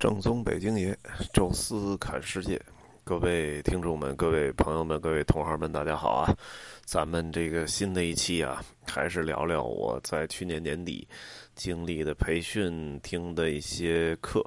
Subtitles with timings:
[0.00, 0.98] 正宗北京爷，
[1.30, 2.58] 宙斯看世界，
[3.04, 6.34] 各位听众们、各位朋友们、各位同行们，大家好啊！
[6.86, 11.06] 咱们这个新的一期啊，还是聊聊我在去年年底
[11.54, 14.42] 经历的培训听的一些课。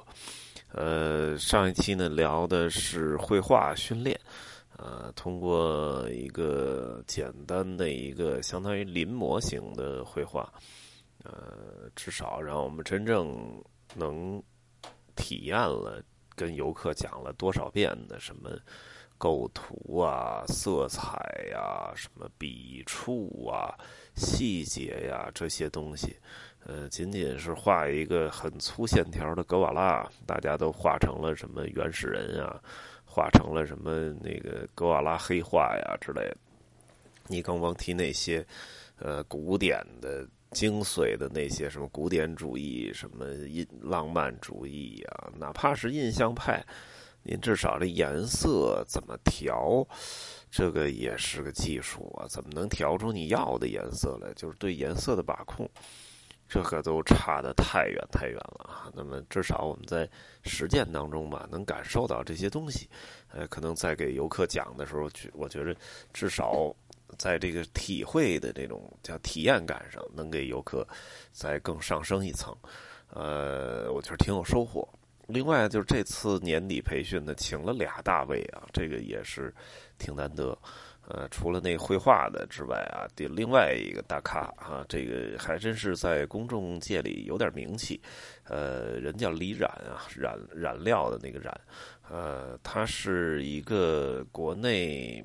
[0.72, 4.18] 呃，上一期呢聊的是绘画训练，
[4.76, 10.52] 呃，通过一个简单的一个相当于临摹型的绘画，
[11.22, 13.62] 呃，至少让我们真正
[13.94, 14.42] 能。
[15.16, 16.02] 体验了，
[16.34, 18.50] 跟游客讲了多少遍的什么
[19.16, 21.16] 构图啊、色彩
[21.50, 23.74] 呀、什么笔触啊、
[24.16, 26.16] 细节呀这些东西，
[26.66, 32.60] 呃，仅仅是画一个很粗线条的格瓦拉，大家都画成了什么原始人啊，
[33.04, 36.36] 画成了什么那个格瓦拉黑化呀之类的，
[37.28, 38.44] 你更甭提那些
[38.98, 40.26] 呃古典的。
[40.54, 46.64] 精髓的那些什么古典主义、什么印浪漫主义啊，哪怕是印象派，
[47.24, 49.86] 您至少这颜色怎么调，
[50.50, 52.26] 这个也是个技术啊。
[52.28, 54.32] 怎么能调出你要的颜色来？
[54.34, 55.68] 就是对颜色的把控，
[56.48, 58.88] 这可都差得太远太远了啊。
[58.94, 60.08] 那么至少我们在
[60.44, 62.88] 实践当中吧，能感受到这些东西。
[63.28, 65.74] 呃，可能在给游客讲的时候，我觉得
[66.12, 66.74] 至少。
[67.24, 70.86] 在这个体会的这种叫体验感上，能给游客
[71.32, 72.54] 再更上升一层，
[73.08, 74.86] 呃，我觉得挺有收获。
[75.26, 79.50] 另外就是这次年底培训呢，请了俩大卫啊，这个也是
[79.96, 80.54] 挺难得。
[81.08, 87.98] 呃，除了那绘画的之外啊，第另外一个大咖啊，这个还真是在公众界里有点名气。
[88.44, 91.58] 呃，人叫李冉啊，染染料的那个染，
[92.10, 95.24] 呃，他是一个国内。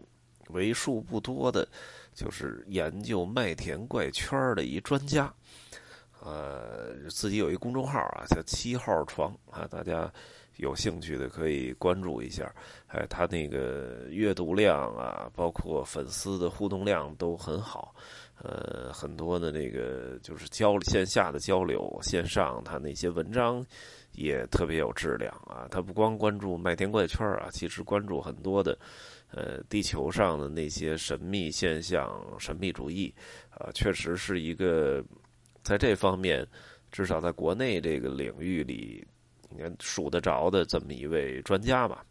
[0.50, 1.67] 为数不多的，
[2.14, 5.33] 就是研究麦田怪圈的一专家，
[6.22, 10.11] 呃，自己有一公众号啊，叫七号床啊，大家
[10.58, 12.52] 有兴趣的可以关注一下。
[12.88, 17.94] 哎，他那个阅读量啊，包括粉丝的互动量都很好，
[18.41, 23.63] 呃，很多的那个就是交线下的交流，线上他那些文章
[24.13, 25.68] 也特别有质量啊。
[25.69, 28.78] 他不光关注麦田怪圈啊，其实关注很多的。
[29.31, 32.09] 呃，地球上的那些神秘现象、
[32.40, 33.13] 神秘主义，
[33.51, 35.03] 啊，确实是一个
[35.62, 36.44] 在这方面，
[36.91, 39.06] 至少在国内这个领域里，
[39.51, 42.03] 应该数得着的这么一位专家吧。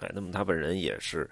[0.00, 1.30] 哎，那么他本人也是，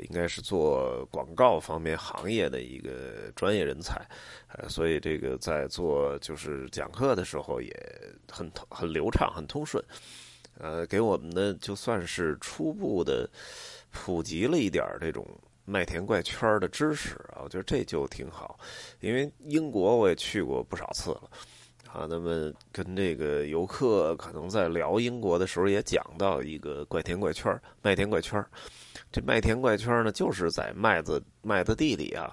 [0.00, 4.04] 应该是做广告方面行业的一个专业人才，
[4.48, 7.72] 呃，所以这个在做就是讲课的时候也
[8.28, 9.82] 很很流畅、很通顺，
[10.58, 13.30] 呃，给我们的就算是初步的。
[13.90, 15.26] 普及了一点这种
[15.64, 18.58] 麦田怪圈的知识啊，我觉得这就挺好。
[19.00, 21.30] 因为英国我也去过不少次了
[21.92, 28.44] 啊，那么跟这个游客可能在聊英国的时候也讲到一个怪田怪圈麦田怪圈
[29.10, 32.32] 这麦田怪圈呢，就是在麦子麦子地里啊，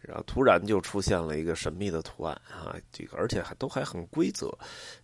[0.00, 4.50] 然后突然就出现了一个神秘的图案啊，这个而且还都还很规则，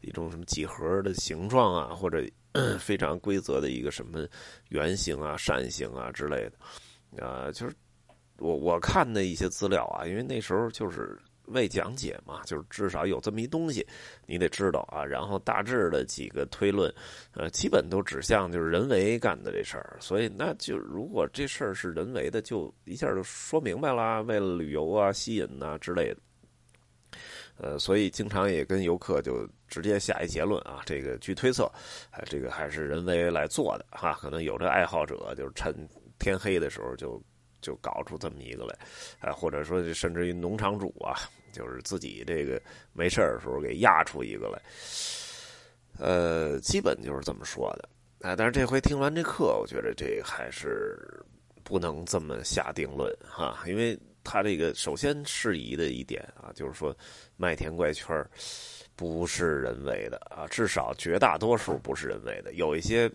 [0.01, 2.25] 一种什么几何的形状啊，或者。
[2.79, 4.25] 非常规则的一个什么
[4.69, 7.75] 圆形啊、扇形啊之类的，啊，就是
[8.39, 13.87] 我我看的一些资料啊，因为那时候就是为讲解嘛，就是至少有这么一东西，
[14.27, 15.05] 你得知道啊。
[15.05, 16.93] 然后大致的几个推论，
[17.33, 19.97] 呃，基本都指向就是人为干的这事儿。
[20.01, 26.17] 所以那就如果这事儿是人为的，就一下就说明白了，为了旅游啊、吸引啊之类的。
[27.57, 31.71] 呃，所以经常也跟游客就直接下一结论啊，这个据推测，
[32.11, 35.73] 哎，这个还是人为来做的哈，可能有这爱好者就是趁
[36.19, 37.23] 天黑的时候就
[37.65, 38.79] 就搞出这么一个来，
[39.19, 41.19] 啊，或者说甚至于农场主啊，
[41.53, 42.61] 就是自己这个
[42.93, 44.63] 没事的时候给压出一个来，
[45.99, 47.89] 呃，基本就是这么说的，
[48.29, 51.25] 啊，但是这回听完这课，我觉得这还是
[51.65, 53.99] 不能这么下定论哈，因为。
[54.27, 56.97] 他这个首先适宜的一点啊，就是说
[57.37, 58.27] 麦田怪圈
[58.97, 62.55] 不是人为的啊，至少绝大多数不是人为的。
[62.55, 63.07] 有一些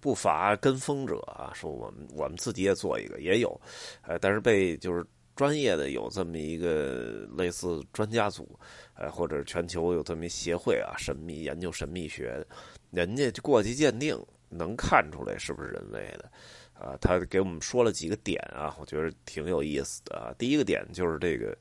[0.00, 3.60] 不乏跟风者啊，说我们我们自己也做一个，也有，
[4.02, 5.04] 呃，但是被就是
[5.34, 8.58] 专业的有这么一个类似专家组，
[8.94, 12.44] 呃，或者全球有这么一协会啊，神秘研究神秘学，
[12.90, 14.18] 人家过去鉴定
[14.48, 16.30] 能看出来是不是人为的。
[16.74, 20.32] 啊，他给我们说了几个点啊，我觉得挺有意思的啊。
[20.38, 21.58] 第一个点就是这个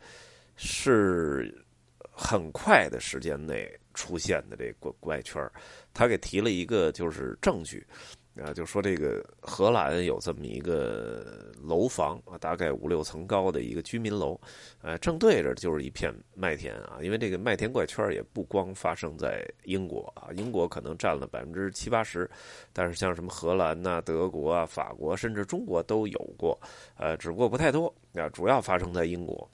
[0.56, 1.51] 是
[2.12, 5.44] 很快的时间内出现的这个怪圈
[5.92, 7.83] 他给提了一个就是证据，
[8.44, 14.39] 啊，就说这个荷兰有这么一个楼房啊，大概五六层高的一个居民楼，
[14.81, 17.00] 呃，正对着就是一片麦田啊。
[17.01, 22.30] 因为这个麦田怪圈也不光发生在英国啊，英国可能占了百分之七八十，
[22.72, 26.60] 但是像什么荷兰呐、德国啊、法国，甚至中国都有过，
[26.95, 29.50] 呃，只不过不太多啊，主要发生在英国。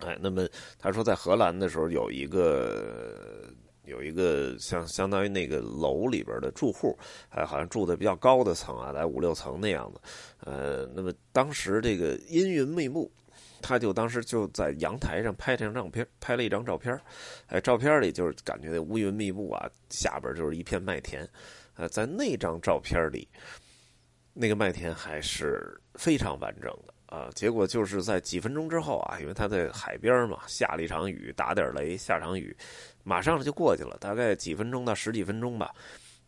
[0.00, 0.46] 哎，那么
[0.78, 3.53] 他说在荷兰的时候有一个。
[3.86, 6.98] 有一个像相当于那个楼里边的住户，
[7.30, 10.00] 哎，好像住的比较高的层啊，在五六层那样子。
[10.40, 13.10] 呃，那么当时这个阴云密布，
[13.60, 16.98] 他就当时就在阳台上拍这张照片，拍了一张照片。
[17.46, 21.28] 哎，照片里就是感觉那乌云密布啊，下边就是一片麦田。
[21.76, 23.28] 呃，在那张照片里，
[24.32, 26.94] 那个麦田还是非常完整的。
[27.06, 32.56] 啊，结果就是在几分钟之后啊，因为他在海边嘛，下了一场雨，打点雷，下场雨，
[33.04, 35.72] 马上就过去了，大概几分钟到十几分钟吧。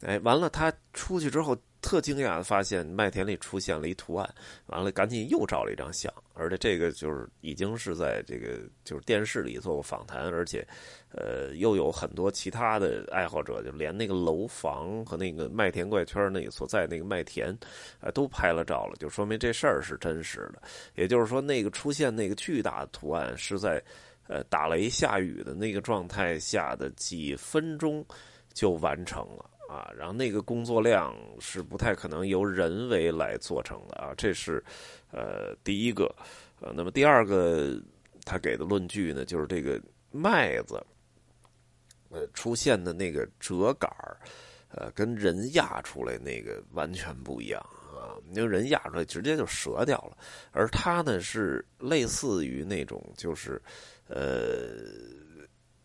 [0.02, 1.56] 哎，完了，他出去之后。
[1.82, 4.28] 特惊讶的发现麦田里出现了一图案，
[4.67, 10.67] 完了赶紧又照了一张相，而且这个就是已经是在这个就是电视里做过访谈，而且，
[11.12, 17.56] 呃，又有很多其他的爱好者，就连那个楼房和那个麦田怪圈那个所在那个麦田，
[18.00, 20.62] 啊，都拍了照了，就说明这事儿是真实的。
[20.96, 23.81] 也就是说，那个出现那个巨大的图案是在，
[24.28, 28.05] 呃，打雷下雨的那个状态下的几分钟
[28.52, 29.50] 就完成了。
[29.69, 34.62] 啊，然后那个工作量是不太可能由人为来做成的啊，这是，
[35.11, 36.06] 呃，第一个，
[36.61, 37.76] 呃，那么第二个
[38.25, 39.82] 他给的论据呢，就是这个
[40.12, 40.81] 麦子，
[42.11, 43.90] 呃，出现的那个折杆，
[44.69, 47.61] 呃，跟人压出来那个完全不一样
[48.06, 50.17] 啊，因为人压出来直接就折掉了，
[50.53, 53.61] 而它呢是类似于那种就是，
[54.08, 54.79] 呃，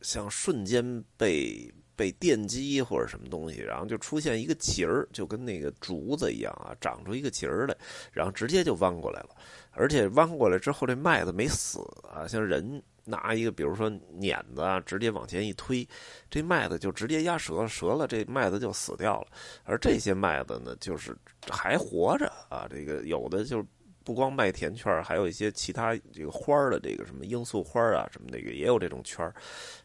[0.01, 1.73] 像瞬间被。
[1.93, 7.77] 被电击或者什么东西，然后就出现一个节儿，就跟那个竹子一样啊，长出一个节儿来，
[8.11, 9.35] 然后直接就弯过来了。
[9.69, 11.79] 而且弯过来之后，这麦子没死
[12.11, 15.87] 啊，像人拿一个，比如说碾子啊，直接往前一推，
[16.29, 19.27] 这麦子就直接压折了，折了，这麦子就死掉了。
[19.63, 21.15] 而这些麦子呢，就是
[21.49, 23.65] 还活着啊，这个有的就是
[24.03, 29.31] 不光麦田圈，还有一些其他这个花的这个什么罂粟花啊什么那个也有这种圈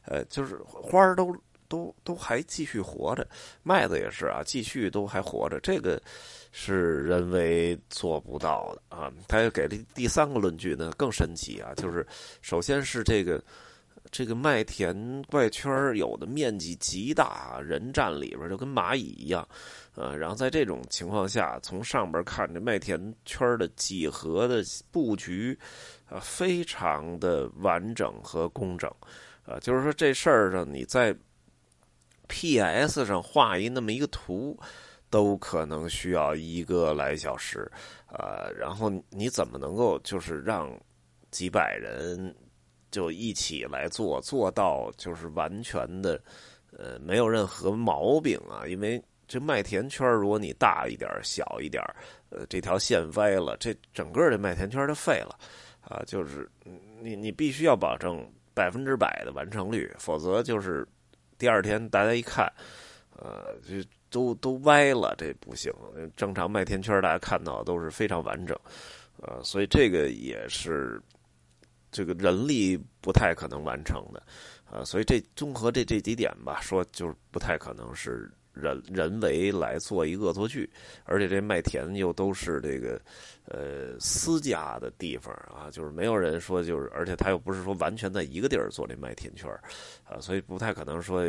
[0.04, 1.34] 呃，就是花都。
[1.68, 3.26] 都都还继续活着，
[3.62, 6.00] 麦子也是啊，继续都还活着，这个
[6.52, 9.12] 是人为做不到的啊。
[9.28, 12.06] 他又给了第三个论据呢，更神奇啊，就是
[12.40, 13.42] 首先是这个
[14.10, 19.46] 这个麦田怪圈有的面积极大，人站里边就跟蚂蚁一样，
[19.94, 25.58] 呃，然后在这种情况下，从上边看这麦田圈的几何的布局
[26.08, 28.90] 啊，非常的完整和工整
[29.44, 31.14] 啊，就是说这事儿上你在。
[32.28, 33.05] P.S.
[33.06, 34.58] 上画一那么一个图，
[35.08, 37.70] 都可能需要一个来小时，
[38.08, 40.70] 呃，然后你怎么能够就是让
[41.31, 42.34] 几百人
[42.90, 46.20] 就一起来做，做到就是完全的，
[46.76, 48.67] 呃，没有任何毛病啊？
[48.67, 51.82] 因为这麦田圈，如果你大一点、小一点，
[52.31, 55.38] 呃，这条线歪了，这整个这麦田圈就废了
[55.81, 56.02] 啊！
[56.06, 56.50] 就是
[57.00, 60.87] 你你必须要保证百分之百的完成率，否则就是。
[61.38, 62.50] 第二天大家一看，
[63.17, 65.73] 呃，就都都歪了，这不行。
[66.17, 68.59] 正常麦田圈大家看到都是非常完整，
[69.23, 71.00] 呃，所以这个也是
[71.91, 74.23] 这个人力不太可能完成的，
[74.71, 78.31] 呃，所以这综合这这几点吧，说就是不太可能是。
[78.56, 80.69] 人人为来做一恶作剧，
[81.04, 83.00] 而且这麦田又都是这个，
[83.45, 89.50] 呃，私家的地方啊，就是没有人说就是，而且他又不是说完全在一个地儿做这麦田圈
[90.04, 91.23] 啊，所以不太可能说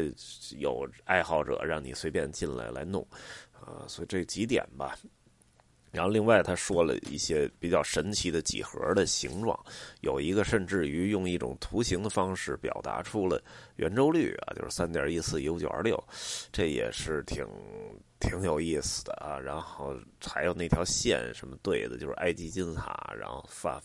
[0.58, 3.06] 有爱好者让你随便进来来弄，
[3.52, 4.98] 啊，所以这几点吧。
[5.98, 9.60] 然后另外他说了一些比较神奇的几何的形状，
[10.02, 13.42] 有一个甚至于用一种图形的方式表达出了
[13.78, 16.02] 圆周率啊，就是三点一四一五九二六，
[16.52, 17.44] 这也是挺
[18.20, 19.40] 挺有意思的啊。
[19.40, 23.82] 然后还有那条线什么对的，就是埃及金字塔，然后发。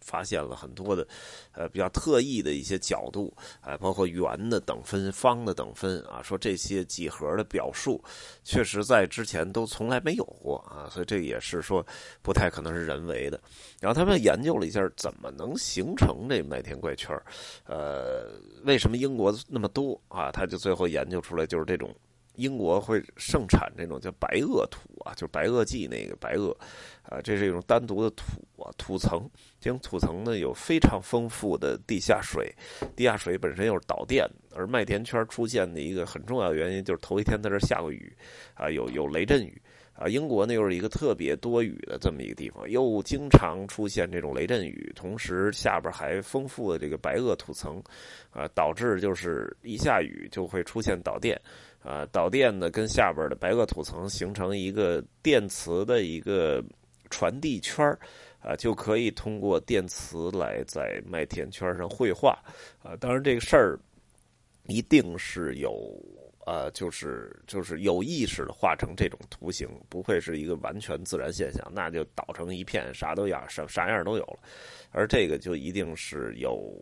[0.00, 1.06] 发现了很多的，
[1.52, 8.02] 呃，比较特异的一些角度，哎，包括圆的等分、方的等分啊，说这些几何的表述，
[8.42, 11.84] 确实在之前都从来没有过啊，所以这也是说
[12.22, 13.40] 不太可能是人为的。
[13.80, 17.14] 然后他们研究了一下，怎么能形成这麦田怪圈
[17.64, 18.30] 呃，
[18.64, 20.30] 为什么英国那么多啊？
[20.30, 21.94] 他就最后研究出来，就是这种
[22.36, 26.56] 英国会盛产这种叫白垩土啊，就是白垩纪那个白垩，
[27.02, 28.24] 啊，这是一种单独的土
[28.62, 29.28] 啊，土层。
[29.60, 32.50] 这种土层呢有非常丰富的地下水，
[32.96, 38.10] 地下水本身又是导电，而麦田圈出现的一个很重要的原因就是头一天在这下过雨，
[38.54, 39.60] 啊，有有雷阵雨。
[39.92, 47.82] 啊，英国呢又是一个特别多雨的这么一个地方，又经常出现这种雷阵雨，同时下边还丰富的这个白垩土层，
[48.30, 51.38] 啊，导致就是一下雨就会出现导电，
[51.82, 56.62] 啊，导电的跟下边的白垩土层形成一个电磁的一个
[57.10, 57.86] 传递圈
[58.40, 62.38] 啊，就可以通过电磁来在麦田圈上绘画，
[62.82, 63.78] 啊，当然这个事儿
[64.66, 65.96] 一定是有。
[66.46, 74.38] 呃，就是就是有意识的画成这种图形，不会是一个完全自然现象，那就倒成一片，啥都样，啥啥样都有了。
[74.90, 76.74] 而这个就一定是有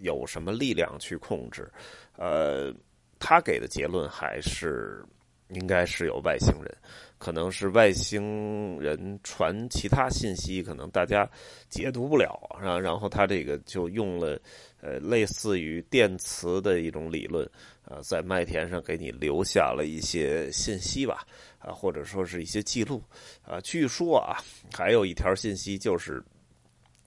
[0.00, 1.70] 有什么力量去控制。
[2.16, 2.74] 呃，
[3.20, 5.04] 他给的结论还是
[5.50, 6.76] 应该是有外星人，
[7.18, 11.28] 可能是外星人传其他信息，可能大家
[11.68, 14.40] 解读不了，然然后他这个就用了
[14.80, 17.48] 呃类似于电磁的一种理论。
[17.84, 21.26] 呃，在麦田上给你留下了一些信息吧，
[21.58, 23.02] 啊，或者说是一些记录，
[23.42, 24.38] 啊，据说啊，
[24.72, 26.22] 还有一条信息就是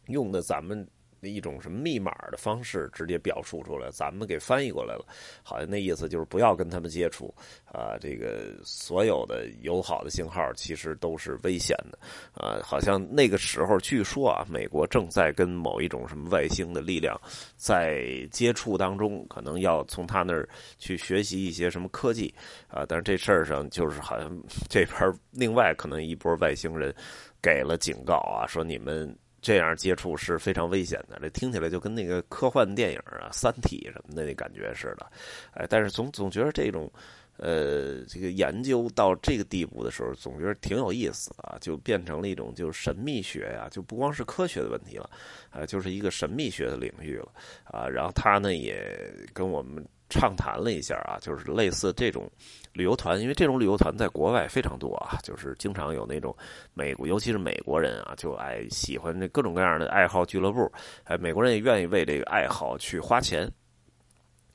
[0.08, 0.86] 用的咱们。
[1.29, 5.05] 一种什么密码的方式直接表述出来，咱们给翻译过来了，
[5.43, 7.33] 好像那意思就是不要跟他们接触
[7.65, 7.97] 啊。
[7.99, 11.97] 这个所有的友好的信号其实都是危险的
[12.33, 12.59] 啊。
[12.63, 17.19] 好像那个时候据说啊，美国正在跟某一种什么外星的力量
[17.55, 22.33] 在接触当中，可能要从他那儿去学习一些什么科技
[22.67, 22.85] 啊。
[22.87, 24.29] 但是这事儿上就是好像
[24.69, 26.93] 这边另外可能一波外星人
[27.41, 29.15] 给了警告啊，说你们。
[29.43, 35.05] 这样接触是非常危险的，这听起来就跟那个科幻电影啊、《三体》什么的那感觉似的，
[35.51, 36.89] 哎，但是总总觉得这种，
[37.35, 45.09] 呃，这个研究到这个地步的时候，总觉得挺有意思啊，就变成了一种就是神秘学呀，就不光是科学的问题了，
[45.50, 47.31] 啊，就是一个神秘学的领域了，
[47.65, 48.97] 啊，然后他呢也
[49.33, 49.85] 跟我们。
[50.20, 52.29] 畅谈了一下啊，就是类似这种
[52.74, 56.36] 旅游团，因为这种旅游团在国外非常多啊，就是经常有那种
[56.74, 60.72] 美国，尤其是美国人啊，就爱喜欢这各种各样的爱好俱乐部，
[61.05, 63.51] 哎，美国人也愿意为这个爱好去花钱。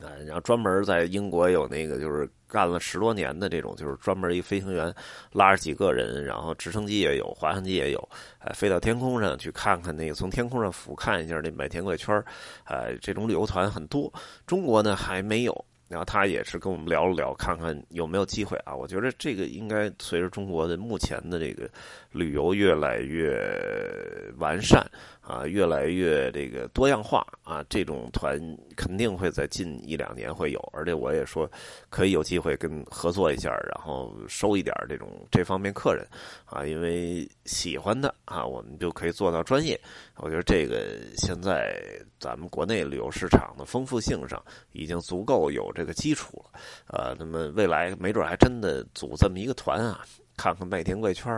[0.00, 4.94] 啊，然后专门在英国有那个，就是干了十多年的这种，就是专门一飞行员
[5.32, 12.22] 拉着几个人，然后直升机也有，滑翔机也有，哎，飞到天空上去看看那个，从天空上俯瞰一下那麦田怪圈
[12.64, 14.12] 哎，这种旅游团很多，
[14.46, 15.64] 中国呢还没有。
[15.88, 18.76] 然后他也是跟我们聊了聊，看看有没有机会啊？
[18.76, 21.66] 我觉得这个应该随着中国的目前的这个
[22.12, 23.40] 旅游越来越
[24.36, 24.86] 完善
[25.28, 28.40] 啊，越来越这个多样化啊，这种团
[28.74, 30.58] 肯定会在近一两年会有。
[30.72, 31.48] 而且我也说
[31.90, 36.04] 可以有机会跟合作一下，然后收一点这种这方面客人
[36.46, 39.78] 啊，因为喜欢的啊，我们就可以做到专业。
[40.16, 41.78] 我觉得这个现在
[42.18, 44.42] 咱们国内旅游市场的丰富性上
[44.72, 45.68] 已经足够有。
[45.74, 50.02] 这个基础了，呃，那么未来没准还真的组这么一个团啊，
[50.38, 51.30] 看看麦田怪圈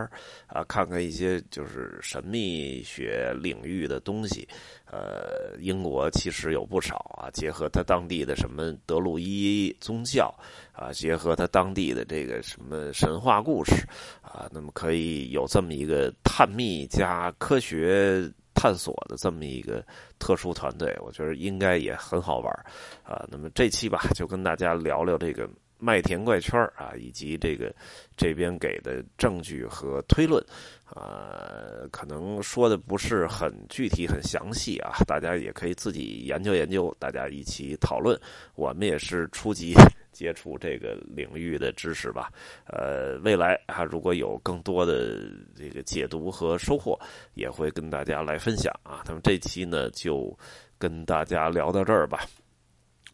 [0.47, 4.47] 啊，看看一些就是神秘学领域的东西。
[4.85, 10.33] 呃，英国其实有不少啊，结合他当地的什么德鲁伊宗教
[10.71, 13.85] 啊，结合他当地的这个什么神话故事
[14.21, 18.31] 啊，那么可以有这么一个探秘加科学。
[18.53, 19.83] 探索的这么一个
[20.19, 22.53] 特殊团队，我觉得应该也很好玩
[23.01, 23.25] 啊。
[23.31, 25.49] 那么这期吧，就跟大家聊聊这个
[25.81, 27.73] 麦田怪圈啊，以及这个
[28.15, 30.41] 这边给的证据和推论
[30.85, 38.17] 啊，可能说的不是很具体、很详细啊，大家也可以自己研究研究，大家一起讨论。
[38.55, 39.73] 我们也是初级。
[40.11, 42.29] 接触这个领域的知识吧，
[42.65, 45.21] 呃，未来啊，如果有更多的
[45.55, 46.99] 这个解读和收获，
[47.33, 49.01] 也会跟大家来分享啊。
[49.07, 50.37] 那么这期呢，就
[50.77, 52.25] 跟大家聊到这儿吧。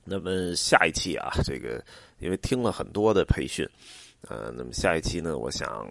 [0.08, 1.84] 那么下一期啊，这个
[2.20, 3.68] 因为听了很多的培训。
[4.28, 5.88] 呃，那么下一期呢，我想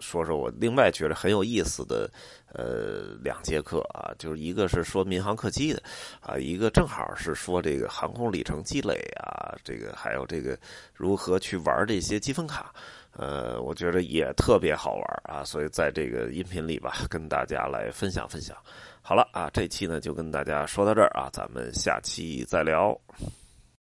[0.00, 2.08] 说说我另外觉得很有意思的
[2.52, 5.82] 呃两节课啊，就是一个是说民航客机的
[6.20, 10.56] 啊，一个正好是说这个航空里程积累啊，这个还有这个
[10.94, 12.72] 如何去玩这些积分卡，
[13.10, 18.56] 呃，我觉得也特别好玩啊，所以在这个音频里吧，跟大家来分享分享。
[19.02, 22.96] 好了啊，这期呢就跟大家说到这儿啊，咱们下期再聊。